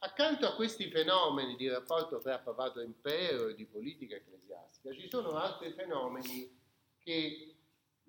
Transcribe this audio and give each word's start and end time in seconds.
Accanto 0.00 0.46
a 0.46 0.54
questi 0.54 0.88
fenomeni 0.90 1.56
di 1.56 1.68
rapporto 1.68 2.20
tra 2.20 2.38
papato 2.38 2.78
e 2.78 2.84
impero 2.84 3.48
e 3.48 3.56
di 3.56 3.66
politica 3.66 4.14
ecclesiastica, 4.14 4.92
ci 4.92 5.08
sono 5.08 5.32
altri 5.32 5.72
fenomeni 5.72 6.56
che 6.98 7.56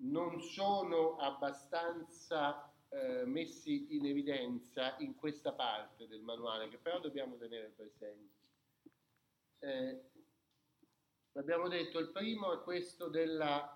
non 0.02 0.40
sono 0.40 1.16
abbastanza 1.16 2.72
eh, 2.90 3.24
messi 3.24 3.96
in 3.96 4.06
evidenza 4.06 4.96
in 4.98 5.16
questa 5.16 5.52
parte 5.52 6.06
del 6.06 6.20
manuale, 6.20 6.68
che 6.68 6.78
però 6.78 7.00
dobbiamo 7.00 7.36
tenere 7.36 7.72
presenti. 7.74 8.38
Eh, 9.58 10.00
abbiamo 11.32 11.66
detto, 11.66 11.98
il 11.98 12.12
primo 12.12 12.52
è 12.52 12.62
questo 12.62 13.08
dell'inizio 13.08 13.72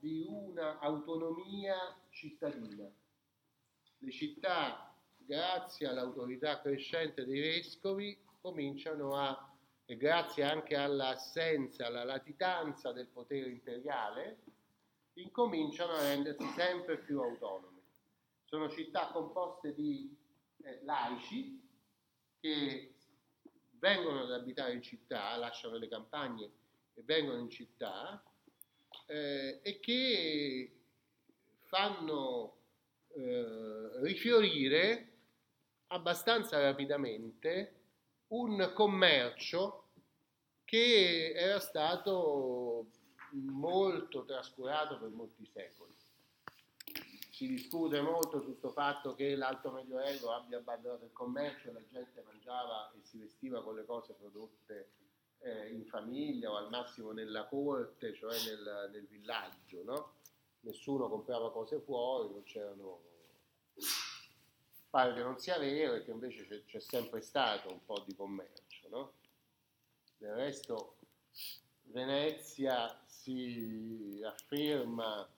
di 0.00 0.24
un'autonomia 0.26 1.76
cittadina. 2.08 2.90
Le 3.98 4.10
città 4.10 4.85
grazie 5.26 5.88
all'autorità 5.88 6.60
crescente 6.60 7.24
dei 7.24 7.40
vescovi, 7.40 8.16
cominciano 8.40 9.16
a, 9.16 9.52
e 9.84 9.96
grazie 9.96 10.44
anche 10.44 10.76
all'assenza, 10.76 11.86
alla 11.86 12.04
latitanza 12.04 12.92
del 12.92 13.08
potere 13.08 13.50
imperiale, 13.50 14.38
incominciano 15.14 15.92
a 15.92 16.02
rendersi 16.02 16.46
sempre 16.54 16.98
più 16.98 17.20
autonome. 17.20 17.80
Sono 18.44 18.70
città 18.70 19.08
composte 19.12 19.74
di 19.74 20.16
eh, 20.62 20.80
laici 20.84 21.60
che 22.40 22.94
vengono 23.78 24.22
ad 24.22 24.32
abitare 24.32 24.72
in 24.72 24.82
città, 24.82 25.36
lasciano 25.36 25.76
le 25.76 25.88
campagne 25.88 26.50
e 26.94 27.02
vengono 27.04 27.40
in 27.40 27.50
città 27.50 28.22
eh, 29.06 29.60
e 29.62 29.80
che 29.80 30.70
fanno 31.62 32.56
eh, 33.08 34.00
rifiorire 34.02 35.05
abbastanza 35.88 36.60
rapidamente 36.60 37.74
un 38.28 38.72
commercio 38.74 39.84
che 40.64 41.32
era 41.34 41.60
stato 41.60 42.86
molto 43.30 44.24
trascurato 44.24 44.98
per 44.98 45.10
molti 45.10 45.46
secoli. 45.46 45.94
Si 47.30 47.46
discute 47.46 48.00
molto 48.00 48.40
su 48.40 48.46
questo 48.46 48.70
fatto 48.70 49.14
che 49.14 49.36
l'alto 49.36 49.70
medioevo 49.70 50.32
abbia 50.32 50.58
abbandonato 50.58 51.04
il 51.04 51.12
commercio 51.12 51.70
la 51.70 51.84
gente 51.86 52.22
mangiava 52.26 52.90
e 52.92 53.02
si 53.02 53.18
vestiva 53.18 53.62
con 53.62 53.74
le 53.74 53.84
cose 53.84 54.14
prodotte 54.14 54.92
eh, 55.40 55.68
in 55.68 55.84
famiglia 55.84 56.50
o 56.50 56.56
al 56.56 56.70
massimo 56.70 57.12
nella 57.12 57.44
corte, 57.44 58.14
cioè 58.14 58.34
nel, 58.44 58.90
nel 58.90 59.06
villaggio. 59.06 59.82
No? 59.84 60.12
Nessuno 60.60 61.10
comprava 61.10 61.52
cose 61.52 61.78
fuori, 61.80 62.32
non 62.32 62.42
c'erano 62.42 63.02
pare 64.88 65.14
che 65.14 65.22
non 65.22 65.38
sia 65.38 65.58
vero 65.58 65.94
e 65.94 66.04
che 66.04 66.10
invece 66.10 66.46
c'è, 66.46 66.64
c'è 66.64 66.80
sempre 66.80 67.20
stato 67.20 67.70
un 67.70 67.84
po' 67.84 68.02
di 68.06 68.14
commercio. 68.14 68.88
No? 68.88 69.12
Del 70.18 70.34
resto 70.34 70.96
Venezia 71.82 72.98
si 73.06 74.20
afferma 74.24 75.28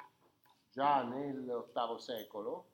già 0.70 1.02
nell'VIII 1.02 1.98
secolo, 1.98 2.70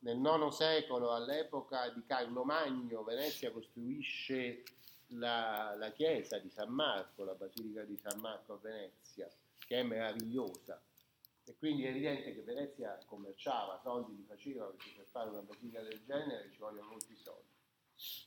nel 0.00 0.18
IX 0.18 0.48
secolo, 0.48 1.12
all'epoca 1.12 1.88
di 1.90 2.04
Carlo 2.06 2.44
Magno, 2.44 3.04
Venezia 3.04 3.50
costruisce 3.50 4.62
la, 5.08 5.74
la 5.76 5.90
chiesa 5.92 6.38
di 6.38 6.50
San 6.50 6.70
Marco, 6.70 7.24
la 7.24 7.34
basilica 7.34 7.82
di 7.84 7.96
San 7.96 8.20
Marco 8.20 8.54
a 8.54 8.58
Venezia, 8.60 9.28
che 9.58 9.80
è 9.80 9.82
meravigliosa 9.82 10.80
e 11.46 11.54
quindi 11.58 11.84
è 11.84 11.88
evidente 11.88 12.34
che 12.34 12.42
Venezia 12.42 12.98
commerciava, 13.06 13.80
soldi 13.82 14.16
li 14.16 14.24
faceva 14.26 14.64
perché 14.66 14.90
per 14.96 15.06
fare 15.06 15.30
una 15.30 15.42
basilica 15.42 15.82
del 15.82 16.02
genere 16.06 16.50
ci 16.50 16.58
vogliono 16.58 16.88
molti 16.90 17.14
soldi. 17.16 17.52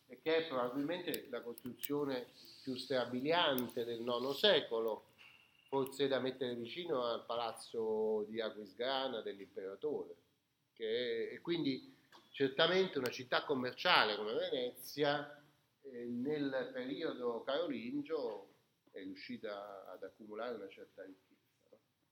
E 0.08 0.22
che 0.22 0.38
è 0.38 0.48
probabilmente 0.48 1.28
la 1.30 1.42
costruzione 1.42 2.28
più 2.62 2.76
strabiliante 2.76 3.84
del 3.84 4.02
IX 4.02 4.30
secolo, 4.32 5.08
forse 5.68 6.08
da 6.08 6.20
mettere 6.20 6.56
vicino 6.56 7.04
al 7.04 7.26
palazzo 7.26 8.26
di 8.30 8.40
Aquisgrana 8.40 9.22
dell'imperatore, 9.22 10.16
che 10.74 11.30
e 11.30 11.42
quindi 11.42 11.96
certamente 12.30 13.00
una 13.00 13.10
città 13.10 13.44
commerciale 13.44 14.16
come 14.16 14.34
Venezia 14.34 15.44
eh, 15.82 16.06
nel 16.06 16.70
periodo 16.72 17.42
carolingio 17.42 18.54
è 18.92 19.00
riuscita 19.00 19.86
ad 19.92 20.04
accumulare 20.04 20.56
una 20.56 20.70
certa 20.70 21.04
ricchezza 21.04 21.27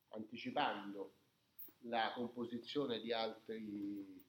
anticipando 0.09 1.13
la 1.81 2.11
composizione 2.15 2.99
di, 2.99 3.11
altri, 3.13 4.23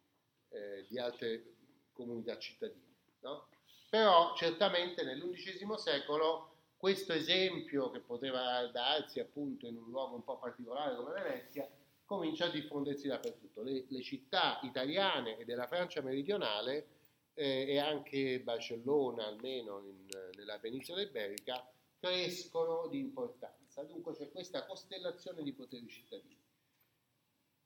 eh, 0.50 0.84
di 0.88 0.98
altre 0.98 1.54
comunità 1.92 2.38
cittadine. 2.38 2.94
No? 3.20 3.48
Però 3.88 4.34
certamente 4.36 5.04
nell'undicesimo 5.04 5.76
secolo 5.76 6.54
questo 6.76 7.12
esempio 7.12 7.90
che 7.90 8.00
poteva 8.00 8.66
darsi 8.66 9.20
appunto 9.20 9.66
in 9.66 9.76
un 9.76 9.88
luogo 9.88 10.16
un 10.16 10.24
po' 10.24 10.38
particolare 10.38 10.96
come 10.96 11.22
Venezia 11.22 11.68
comincia 12.04 12.46
a 12.46 12.50
diffondersi 12.50 13.08
dappertutto. 13.08 13.62
Le, 13.62 13.86
le 13.88 14.02
città 14.02 14.60
italiane 14.62 15.38
e 15.38 15.44
della 15.44 15.66
Francia 15.66 16.02
meridionale 16.02 16.88
eh, 17.34 17.66
e 17.68 17.78
anche 17.78 18.40
Barcellona, 18.40 19.26
almeno 19.26 19.80
in, 19.80 20.06
nella 20.36 20.58
penisola 20.58 21.02
iberica, 21.02 21.68
crescono 21.98 22.86
di 22.88 22.98
importanza 22.98 23.55
stessa, 23.76 23.82
dunque 23.82 24.14
c'è 24.14 24.30
questa 24.30 24.64
costellazione 24.64 25.42
di 25.42 25.52
poteri 25.52 25.86
cittadini. 25.88 26.44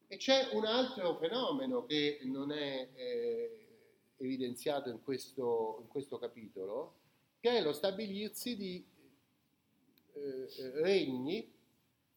E 0.09 0.16
c'è 0.16 0.48
un 0.53 0.65
altro 0.65 1.16
fenomeno 1.19 1.84
che 1.84 2.19
non 2.25 2.50
è 2.50 2.88
eh, 2.94 3.66
evidenziato 4.16 4.91
in 4.91 5.03
questo, 5.04 5.78
in 5.82 5.87
questo, 5.87 6.19
capitolo, 6.19 6.97
che 7.38 7.59
è 7.59 7.62
lo 7.62 7.72
stabilirsi 7.72 8.56
di 8.56 8.84
eh, 10.12 10.71
regni, 10.82 11.48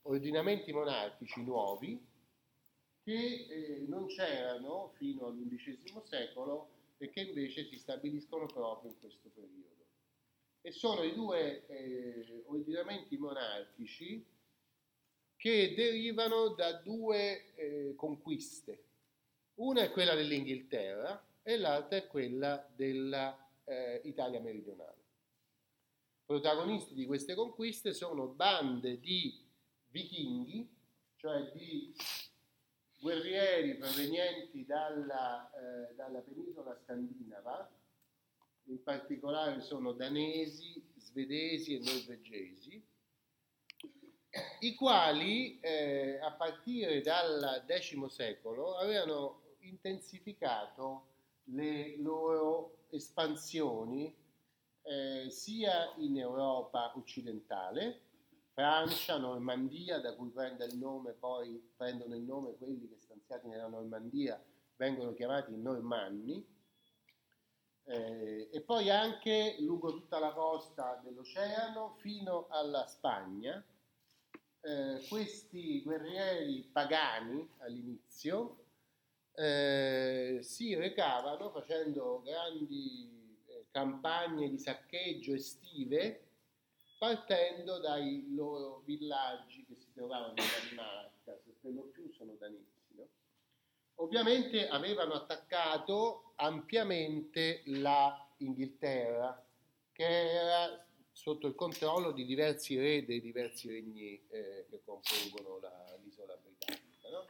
ordinamenti 0.04 0.74
monarchici 0.74 1.44
nuovi, 1.44 2.04
che 3.04 3.46
eh, 3.50 3.86
non 3.88 4.08
c'erano 4.08 4.92
fino 4.96 5.28
all'undicesimo 5.28 6.04
secolo 6.04 6.70
e 6.98 7.10
che 7.10 7.22
invece 7.22 7.66
si 7.66 7.78
stabiliscono 7.78 8.48
proprio 8.48 8.90
in 8.90 9.00
questo 9.00 9.30
periodo 9.30 9.83
e 10.66 10.72
sono 10.72 11.04
i 11.04 11.14
due 11.14 11.68
eh, 11.68 12.44
ordinamenti 12.46 13.18
monarchici 13.18 14.26
che 15.36 15.74
derivano 15.76 16.54
da 16.54 16.72
due 16.72 17.54
eh, 17.56 17.94
conquiste. 17.98 18.84
Una 19.56 19.82
è 19.82 19.92
quella 19.92 20.16
dell'Inghilterra 20.16 21.22
e 21.44 21.58
l'altra 21.58 21.98
è 21.98 22.08
quella 22.08 22.66
dell'Italia 22.74 24.40
eh, 24.40 24.42
meridionale. 24.42 25.02
Protagonisti 26.26 26.94
di 26.94 27.06
queste 27.06 27.36
conquiste 27.36 27.94
sono 27.94 28.28
bande 28.28 29.02
di 29.02 29.38
vichinghi, 29.90 30.66
cioè 31.18 31.52
di 31.52 31.94
guerrieri 33.02 33.76
provenienti 33.76 34.66
dalla, 34.66 35.52
eh, 35.52 35.94
dalla 35.96 36.20
penisola 36.22 36.74
scandinava, 36.74 37.70
in 38.66 38.82
particolare 38.84 39.62
sono 39.62 39.92
danesi, 39.94 40.82
svedesi 40.98 41.76
e 41.76 41.80
norvegesi, 41.80 42.84
i 44.62 44.74
quali 44.76 45.60
eh, 45.60 46.20
a 46.20 46.32
partire 46.32 47.02
dal 47.02 47.64
X 47.68 48.06
secolo 48.08 48.78
avevano 48.78 49.42
intensificato 49.60 51.08
le 51.46 51.98
loro 51.98 52.86
espansioni 52.90 54.14
eh, 54.84 55.30
sia 55.30 55.94
in 55.98 56.18
Europa 56.18 56.94
occidentale, 56.96 58.02
Francia, 58.54 59.18
Normandia, 59.18 60.00
da 60.00 60.16
cui 60.16 60.30
prende 60.30 60.66
il 60.66 60.78
nome, 60.78 61.14
poi 61.14 61.72
prendono 61.76 62.16
il 62.16 62.22
nome 62.22 62.56
quelli 62.58 62.88
che 62.88 62.98
stanziati 63.00 63.48
nella 63.48 63.68
Normandia, 63.68 64.42
vengono 64.76 65.14
chiamati 65.14 65.56
normanni, 65.56 66.46
eh, 67.86 68.50
e 68.52 68.62
poi 68.62 68.90
anche 68.90 69.58
lungo 69.60 69.92
tutta 69.92 70.20
la 70.20 70.32
costa 70.32 71.00
dell'oceano 71.04 71.96
fino 71.98 72.48
alla 72.50 72.86
Spagna. 72.88 73.64
Eh, 74.62 75.06
questi 75.10 75.82
guerrieri 75.82 76.64
pagani 76.72 77.50
all'inizio 77.60 78.64
eh, 79.34 80.40
si 80.42 80.74
recavano 80.76 81.50
facendo 81.50 82.22
grandi 82.24 83.42
eh, 83.48 83.66
campagne 83.72 84.50
di 84.50 84.58
saccheggio 84.58 85.34
estive 85.34 86.22
partendo 86.98 87.80
dai 87.80 88.34
loro 88.34 88.82
villaggi 88.86 89.66
che 89.66 89.76
si 89.76 89.92
trovavano 89.92 90.34
in 90.38 90.46
Danimarca, 90.62 91.38
per 91.60 91.74
lo 91.74 91.82
più 91.92 92.10
sono 92.14 92.34
danesi. 92.40 92.73
Ovviamente 93.96 94.68
avevano 94.68 95.14
attaccato 95.14 96.34
ampiamente 96.36 97.62
la 97.66 98.28
Inghilterra, 98.38 99.46
che 99.92 100.04
era 100.04 100.86
sotto 101.12 101.48
il 101.48 101.56
controllo 101.56 102.12
di 102.12 102.26
diversi 102.26 102.78
re 102.78 103.06
dei 103.06 103.22
diversi 103.22 103.70
regni 103.70 104.20
eh, 104.30 104.66
che 104.70 104.82
compongono 104.84 105.60
la, 105.60 105.98
l'isola 106.04 106.36
britannica. 106.36 107.10
No? 107.10 107.26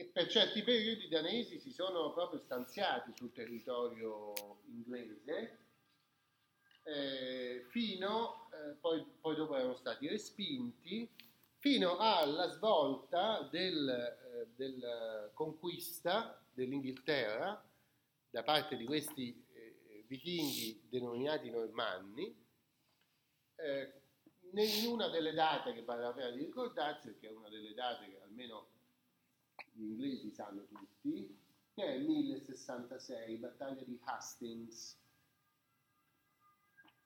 e 0.00 0.04
per 0.06 0.28
certi 0.28 0.62
periodi 0.62 1.04
i 1.04 1.08
danesi 1.08 1.58
si 1.58 1.72
sono 1.72 2.12
proprio 2.14 2.40
stanziati 2.40 3.12
sul 3.14 3.32
territorio 3.32 4.32
inglese 4.68 5.58
eh, 6.84 7.66
fino, 7.68 8.48
eh, 8.50 8.76
poi, 8.80 9.04
poi, 9.20 9.36
dopo 9.36 9.54
erano 9.56 9.74
stati 9.74 10.08
respinti, 10.08 11.06
fino 11.60 11.98
alla 11.98 12.48
svolta 12.48 13.46
del, 13.50 13.88
eh, 13.88 14.48
del 14.56 15.30
conquista 15.34 16.42
dell'Inghilterra 16.52 17.62
da 18.30 18.42
parte 18.42 18.76
di 18.76 18.86
questi 18.86 19.46
eh, 19.52 20.04
vichinghi 20.06 20.86
denominati 20.88 21.50
normanni, 21.50 22.34
eh, 23.56 23.92
in 24.52 24.86
una 24.86 25.08
delle 25.08 25.32
date 25.32 25.74
che 25.74 25.82
vale 25.82 26.02
la 26.02 26.12
pena 26.12 26.30
di 26.30 26.44
ricordarsi, 26.44 27.08
perché 27.08 27.28
è 27.28 27.30
una 27.30 27.50
delle 27.50 27.74
date 27.74 28.08
che 28.08 28.20
almeno 28.22 28.68
gli 29.72 29.82
inglesi 29.82 30.30
sanno 30.32 30.66
tutti, 30.66 31.38
che 31.74 31.84
è 31.84 31.92
il 31.92 32.06
1066, 32.06 33.36
battaglia 33.36 33.82
di 33.84 34.00
Hastings. 34.02 34.98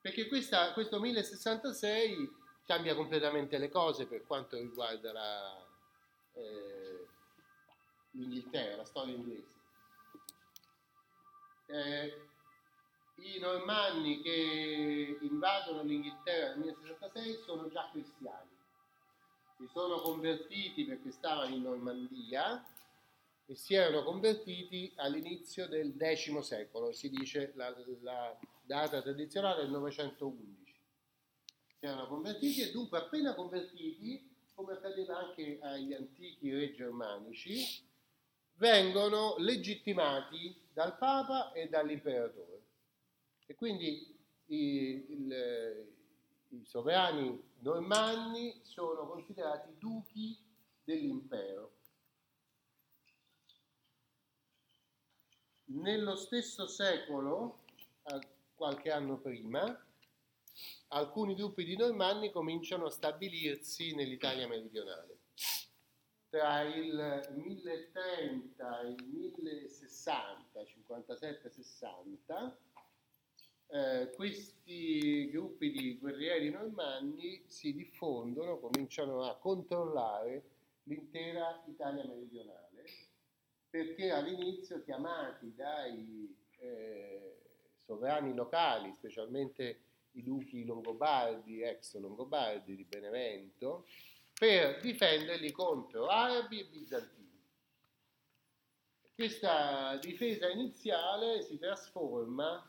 Perché 0.00 0.28
questa, 0.28 0.72
questo 0.74 1.00
1066 1.00 2.42
cambia 2.64 2.94
completamente 2.94 3.58
le 3.58 3.68
cose 3.68 4.06
per 4.06 4.26
quanto 4.26 4.56
riguarda 4.56 5.12
la, 5.12 5.66
eh, 6.34 7.06
l'Inghilterra, 8.12 8.76
la 8.76 8.84
storia 8.84 9.14
inglese. 9.14 9.62
Eh, 11.66 12.28
I 13.16 13.38
normanni 13.38 14.20
che 14.20 15.18
invadono 15.20 15.82
l'Inghilterra 15.82 16.54
nel 16.54 16.74
1066 16.78 17.42
sono 17.44 17.68
già 17.68 17.88
cristiani 17.90 18.54
si 19.56 19.68
sono 19.72 20.00
convertiti 20.00 20.84
perché 20.84 21.10
stavano 21.10 21.54
in 21.54 21.62
Normandia 21.62 22.64
e 23.46 23.54
si 23.54 23.74
erano 23.74 24.02
convertiti 24.02 24.92
all'inizio 24.96 25.68
del 25.68 25.94
X 25.96 26.38
secolo, 26.38 26.92
si 26.92 27.08
dice 27.08 27.52
la, 27.54 27.74
la 28.00 28.38
data 28.62 29.00
tradizionale 29.00 29.62
è 29.62 29.64
il 29.64 29.70
911. 29.70 30.63
Si 31.84 31.90
erano 31.90 32.06
convertiti 32.06 32.62
e 32.62 32.70
dunque 32.70 32.96
appena 32.96 33.34
convertiti, 33.34 34.34
come 34.54 34.72
accadeva 34.72 35.18
anche 35.18 35.58
agli 35.60 35.92
antichi 35.92 36.50
re 36.50 36.72
germanici, 36.72 37.62
vengono 38.54 39.34
legittimati 39.36 40.62
dal 40.72 40.96
Papa 40.96 41.52
e 41.52 41.68
dall'imperatore. 41.68 42.62
E 43.44 43.54
quindi 43.54 44.18
il, 44.46 45.10
il, 45.10 45.92
i 46.48 46.64
sovrani 46.64 47.50
normanni 47.58 48.58
sono 48.62 49.06
considerati 49.06 49.76
duchi 49.76 50.38
dell'impero. 50.84 51.74
Nello 55.64 56.16
stesso 56.16 56.66
secolo, 56.66 57.64
qualche 58.54 58.90
anno 58.90 59.18
prima, 59.18 59.84
alcuni 60.88 61.34
gruppi 61.34 61.64
di 61.64 61.76
normanni 61.76 62.30
cominciano 62.30 62.86
a 62.86 62.90
stabilirsi 62.90 63.94
nell'Italia 63.94 64.46
meridionale. 64.48 65.18
Tra 66.28 66.62
il 66.62 67.32
1030 67.36 68.80
e 68.80 68.88
il 68.88 69.04
1060, 69.04 70.60
57-60, 70.60 72.52
eh, 73.68 74.10
questi 74.14 75.28
gruppi 75.30 75.70
di 75.70 75.98
guerrieri 75.98 76.50
normanni 76.50 77.44
si 77.46 77.72
diffondono, 77.74 78.58
cominciano 78.58 79.22
a 79.24 79.36
controllare 79.36 80.42
l'intera 80.84 81.62
Italia 81.66 82.04
meridionale, 82.04 82.84
perché 83.70 84.10
all'inizio 84.10 84.82
chiamati 84.82 85.54
dai 85.54 86.36
eh, 86.58 87.38
sovrani 87.84 88.34
locali, 88.34 88.92
specialmente 88.92 89.80
i 90.14 90.22
duchi 90.22 90.64
longobardi, 90.64 91.62
ex 91.62 91.96
longobardi 91.96 92.76
di 92.76 92.84
Benevento, 92.84 93.86
per 94.36 94.80
difenderli 94.80 95.52
contro 95.52 96.06
arabi 96.06 96.60
e 96.60 96.64
bizantini. 96.66 97.22
Questa 99.14 99.96
difesa 99.98 100.48
iniziale 100.48 101.42
si 101.42 101.56
trasforma 101.58 102.68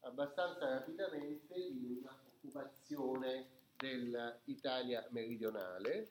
abbastanza 0.00 0.68
rapidamente 0.68 1.54
in 1.54 2.02
un'occupazione 2.02 3.48
dell'Italia 3.76 5.06
meridionale 5.10 6.10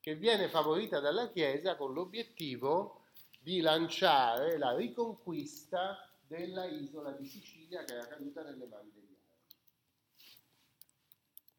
che 0.00 0.14
viene 0.14 0.48
favorita 0.48 1.00
dalla 1.00 1.30
Chiesa 1.30 1.76
con 1.76 1.92
l'obiettivo 1.92 3.04
di 3.40 3.60
lanciare 3.60 4.56
la 4.58 4.74
riconquista 4.74 6.08
della 6.26 6.64
isola 6.66 7.10
di 7.12 7.26
Sicilia 7.26 7.84
che 7.84 7.94
era 7.94 8.06
caduta 8.06 8.42
nelle 8.42 8.66
mani 8.66 8.90
arabi. 8.90 9.03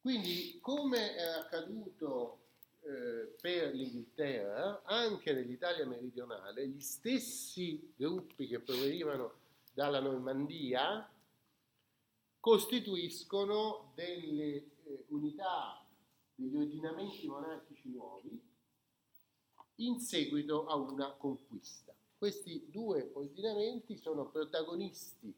Quindi, 0.06 0.60
come 0.62 1.16
era 1.16 1.40
accaduto 1.40 2.38
eh, 2.82 3.36
per 3.42 3.74
l'Inghilterra, 3.74 4.84
anche 4.84 5.34
nell'Italia 5.34 5.84
meridionale, 5.88 6.68
gli 6.68 6.80
stessi 6.80 7.92
gruppi 7.96 8.46
che 8.46 8.60
provenivano 8.60 9.34
dalla 9.74 10.00
Normandia 10.00 11.10
costituiscono 12.40 13.94
delle 13.96 14.54
eh, 14.84 15.06
unità, 15.08 15.84
degli 16.36 16.56
ordinamenti 16.56 17.26
monarchici 17.26 17.90
nuovi 17.90 18.40
in 19.78 20.00
seguito 20.00 20.68
a 20.68 20.76
una 20.76 21.14
conquista. 21.14 21.96
Questi 22.16 22.68
due 22.70 23.10
ordinamenti 23.12 23.98
sono 23.98 24.28
protagonisti 24.28 25.34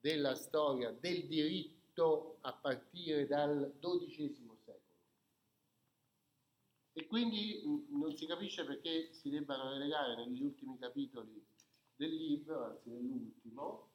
della 0.00 0.34
storia 0.34 0.90
del 0.90 1.26
diritto 1.28 1.83
a 2.02 2.52
partire 2.52 3.26
dal 3.26 3.76
XII 3.78 4.34
secolo. 4.64 4.82
E 6.92 7.06
quindi 7.06 7.62
mh, 7.64 7.98
non 7.98 8.14
si 8.16 8.26
capisce 8.26 8.64
perché 8.64 9.12
si 9.12 9.30
debbano 9.30 9.70
relegare 9.70 10.16
negli 10.16 10.42
ultimi 10.42 10.78
capitoli 10.78 11.44
del 11.96 12.14
libro, 12.14 12.64
anzi 12.64 12.90
nell'ultimo, 12.90 13.90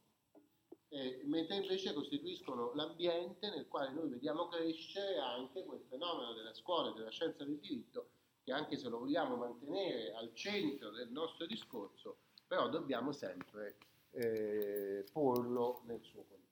eh, 0.90 1.22
mentre 1.26 1.58
invece 1.58 1.94
costituiscono 1.94 2.74
l'ambiente 2.74 3.50
nel 3.50 3.68
quale 3.68 3.92
noi 3.92 4.10
vediamo 4.10 4.48
crescere 4.48 5.18
anche 5.20 5.64
quel 5.64 5.82
fenomeno 5.88 6.34
della 6.34 6.54
scuola 6.54 6.90
e 6.90 6.94
della 6.94 7.12
scienza 7.12 7.44
del 7.44 7.60
diritto, 7.60 8.10
che 8.44 8.52
anche 8.52 8.78
se 8.78 8.90
lo 8.90 9.00
vogliamo 9.00 9.36
mantenere 9.36 10.14
al 10.14 10.34
centro 10.34 10.90
del 10.92 11.12
nostro 11.12 11.46
discorso, 11.46 12.22
però 12.48 12.70
dobbiamo 12.70 13.12
sempre 13.12 13.78
eh, 14.12 15.06
porlo 15.12 15.84
nel 15.86 16.02
suo 16.02 16.24
contesto. 16.24 16.49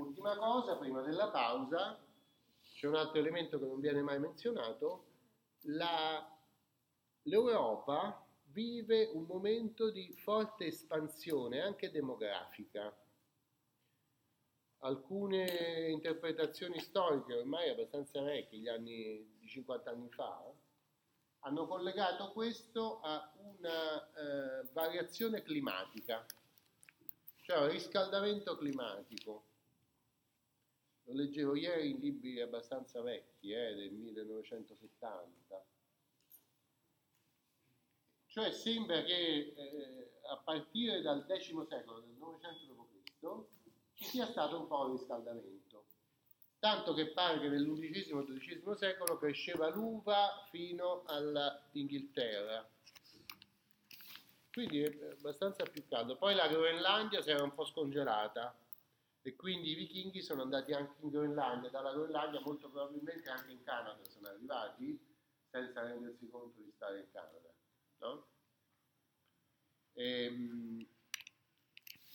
Ultima 0.00 0.36
cosa, 0.36 0.76
prima 0.76 1.02
della 1.02 1.28
pausa, 1.30 1.98
c'è 2.72 2.86
un 2.86 2.94
altro 2.94 3.18
elemento 3.18 3.58
che 3.58 3.66
non 3.66 3.80
viene 3.80 4.00
mai 4.02 4.18
menzionato, 4.18 5.04
la, 5.64 6.26
l'Europa 7.22 8.26
vive 8.44 9.10
un 9.12 9.24
momento 9.24 9.90
di 9.90 10.12
forte 10.14 10.66
espansione 10.66 11.60
anche 11.60 11.90
demografica. 11.90 12.96
Alcune 14.78 15.90
interpretazioni 15.90 16.80
storiche, 16.80 17.34
ormai 17.34 17.68
abbastanza 17.68 18.22
vecchie, 18.22 18.58
gli 18.58 18.68
anni 18.68 19.36
di 19.38 19.46
50 19.46 19.90
anni 19.90 20.08
fa, 20.08 20.42
hanno 21.40 21.66
collegato 21.66 22.32
questo 22.32 23.00
a 23.00 23.30
una 23.36 24.10
eh, 24.12 24.68
variazione 24.72 25.42
climatica, 25.42 26.24
cioè 27.42 27.58
un 27.58 27.68
riscaldamento 27.68 28.56
climatico. 28.56 29.49
Lo 31.10 31.22
leggevo 31.22 31.56
ieri 31.56 31.90
in 31.90 31.98
libri 31.98 32.40
abbastanza 32.40 33.00
vecchi, 33.02 33.52
eh, 33.52 33.74
del 33.74 33.92
1970 33.92 35.64
cioè 38.30 38.52
sembra 38.52 39.02
che 39.02 39.52
eh, 39.56 40.10
a 40.30 40.36
partire 40.36 41.02
dal 41.02 41.26
X 41.26 41.48
secolo, 41.66 41.98
del 41.98 42.14
900 42.16 42.86
d.C., 42.92 43.44
ci 43.94 44.04
sia 44.04 44.26
stato 44.26 44.60
un 44.60 44.68
po' 44.68 44.86
di 44.86 44.98
riscaldamento. 44.98 45.84
Tanto 46.60 46.94
che 46.94 47.08
pare 47.08 47.40
che 47.40 47.48
nell'undicesimo 47.48 48.20
e 48.20 48.38
XII 48.38 48.76
secolo 48.76 49.18
cresceva 49.18 49.68
l'uva 49.70 50.46
fino 50.50 51.02
all'Inghilterra. 51.06 52.68
Quindi 54.52 54.82
è 54.82 55.10
abbastanza 55.10 55.64
più 55.64 55.84
caldo. 55.88 56.16
Poi 56.16 56.34
la 56.34 56.46
Groenlandia 56.46 57.22
si 57.22 57.30
era 57.30 57.42
un 57.42 57.52
po' 57.52 57.64
scongelata 57.64 58.56
e 59.22 59.36
quindi 59.36 59.70
i 59.70 59.74
vichinghi 59.74 60.22
sono 60.22 60.42
andati 60.42 60.72
anche 60.72 60.94
in 61.00 61.10
Groenlandia. 61.10 61.70
Dalla 61.70 61.92
Groenlandia 61.92 62.40
molto 62.40 62.70
probabilmente 62.70 63.28
anche 63.28 63.52
in 63.52 63.62
Canada 63.62 64.02
sono 64.08 64.28
arrivati 64.28 64.98
senza 65.50 65.82
rendersi 65.82 66.28
conto 66.28 66.60
di 66.60 66.72
stare 66.74 67.00
in 67.00 67.10
Canada. 67.12 67.52
No? 67.98 68.26
Ehm, 69.94 70.86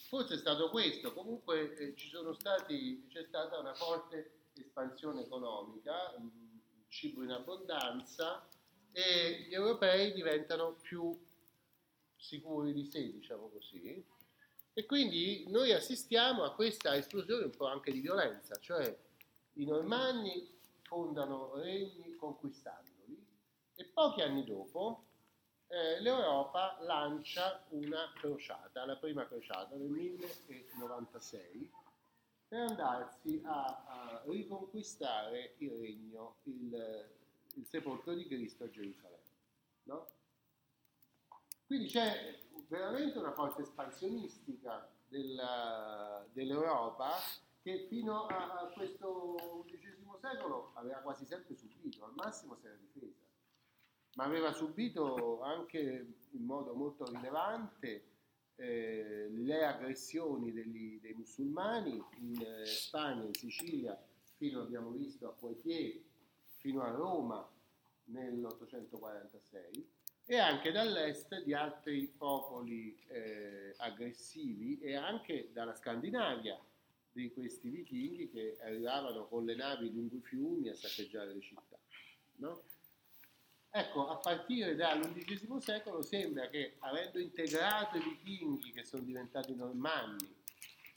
forse 0.08 0.36
è 0.36 0.38
stato 0.38 0.70
questo, 0.70 1.14
comunque 1.14 1.76
eh, 1.76 1.96
stati, 2.34 3.06
c'è 3.10 3.24
stata 3.26 3.60
una 3.60 3.74
forte 3.74 4.32
espansione 4.56 5.22
economica, 5.22 6.18
mh, 6.18 6.62
cibo 6.88 7.24
in 7.24 7.32
abbondanza 7.32 8.48
e 8.92 9.46
gli 9.48 9.54
europei 9.54 10.14
diventano 10.14 10.76
più 10.82 11.20
sicuri 12.16 12.74
di 12.74 12.86
sé, 12.86 13.12
diciamo 13.12 13.50
così, 13.50 14.04
e 14.78 14.86
quindi 14.86 15.46
noi 15.48 15.72
assistiamo 15.72 16.44
a 16.44 16.54
questa 16.54 16.98
esplosione 16.98 17.46
un 17.46 17.56
po' 17.56 17.66
anche 17.66 17.94
di 17.94 18.02
violenza, 18.02 18.58
cioè 18.58 18.94
i 19.54 19.66
normanni 19.66 20.54
fondano 20.82 21.54
regni 21.56 22.14
conquistandoli 22.18 23.26
e 23.74 23.86
pochi 23.86 24.22
anni 24.22 24.44
dopo 24.44 25.06
eh, 25.68 26.02
l'Europa 26.02 26.78
lancia 26.82 27.64
una 27.70 28.12
crociata, 28.16 28.86
la 28.86 28.98
prima 28.98 29.26
crociata 29.26 29.76
nel 29.76 29.88
1096, 29.88 31.72
per 32.50 32.60
andarsi 32.60 33.42
a, 33.46 33.84
a 33.88 34.24
riconquistare 34.26 35.56
il 35.60 35.72
regno, 35.72 36.36
il, 36.44 37.10
il, 37.54 37.66
sepolcro 37.66 38.14
di 38.14 38.28
Cristo 38.28 38.66
a 38.66 38.70
Gerusalemme. 38.70 39.24
No? 39.84 40.08
Quindi 41.66 41.88
c'è 41.88 42.44
veramente 42.68 43.18
una 43.18 43.34
forza 43.34 43.62
espansionistica 43.62 44.90
della, 45.08 46.26
dell'Europa 46.34 47.12
che 47.62 47.88
fino 47.90 48.26
a, 48.26 48.62
a 48.62 48.68
questo 48.74 49.66
XI 49.68 49.82
secolo 50.22 50.72
aveva 50.76 50.98
quasi 50.98 51.26
sempre 51.26 51.56
subito, 51.56 52.06
al 52.06 52.14
massimo 52.16 52.56
si 52.56 52.66
era 52.66 52.76
difesa 52.76 53.26
ma 54.16 54.24
aveva 54.24 54.52
subito 54.52 55.42
anche 55.42 56.14
in 56.32 56.44
modo 56.46 56.74
molto 56.74 57.06
rilevante 57.06 58.04
eh, 58.56 59.28
le 59.30 59.66
aggressioni 59.66 60.52
degli, 60.52 61.00
dei 61.02 61.14
musulmani 61.14 62.02
in 62.20 62.42
eh, 62.42 62.66
Spagna, 62.66 63.26
in 63.26 63.34
Sicilia, 63.34 64.02
fino 64.38 64.62
abbiamo 64.62 64.92
visto 64.92 65.28
a 65.28 65.32
Poitiers, 65.32 66.02
fino 66.58 66.82
a 66.82 66.92
Roma 66.92 67.46
nell'846 68.06 69.84
e 70.26 70.38
anche 70.38 70.72
dall'est 70.72 71.44
di 71.44 71.54
altri 71.54 72.08
popoli 72.08 72.98
eh, 73.08 73.74
aggressivi 73.78 74.80
e 74.80 74.96
anche 74.96 75.50
dalla 75.54 75.76
Scandinavia 75.76 76.60
di 77.12 77.32
questi 77.32 77.70
vichinghi 77.70 78.30
che 78.30 78.58
arrivavano 78.62 79.28
con 79.28 79.46
le 79.46 79.56
navi 79.56 79.92
lungo 79.92 80.16
i 80.16 80.22
fiumi 80.22 80.70
a 80.70 80.76
saccheggiare 80.76 81.34
le 81.34 81.42
città. 81.42 81.78
No? 82.38 82.64
Ecco, 83.70 84.08
a 84.08 84.16
partire 84.18 84.76
dall'undicesimo 84.76 85.60
secolo 85.60 86.02
sembra 86.02 86.48
che 86.48 86.76
avendo 86.80 87.20
integrato 87.20 87.98
i 87.98 88.02
vichinghi 88.02 88.72
che 88.72 88.84
sono 88.84 89.04
diventati 89.04 89.54
normanni 89.54 90.34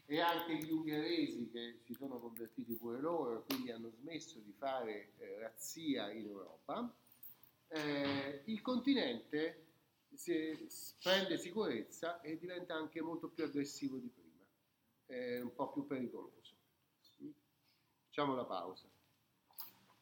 e 0.07 0.21
anche 0.21 0.57
gli 0.57 0.71
ungheresi 0.71 1.51
che 1.53 1.81
si 1.85 1.93
sono 1.93 2.19
convertiti 2.19 2.73
pure 2.75 2.99
loro 2.99 3.45
quindi 3.47 3.71
hanno 3.71 3.91
smesso 3.91 4.39
di 4.39 4.55
fare 4.57 5.11
eh, 5.19 5.39
razzia 5.39 6.11
in 6.11 6.27
Europa, 6.27 6.91
eh, 7.69 8.43
il 8.47 8.61
continente 8.61 9.67
si, 10.15 10.69
prende 11.03 11.39
sicurezza 11.39 12.21
e 12.21 12.39
diventa 12.39 12.75
anche 12.75 13.01
molto 13.01 13.29
più 13.29 13.45
aggressivo 13.45 13.99
di 13.99 14.09
prima, 14.09 14.45
è 15.07 15.41
un 15.41 15.55
po' 15.55 15.71
più 15.71 15.87
pericoloso. 15.87 16.57
Facciamo 18.07 18.35
la 18.35 18.45
pausa. 18.45 18.89